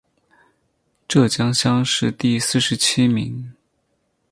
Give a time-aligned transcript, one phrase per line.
[1.07, 3.53] 浙江乡试第四十七名。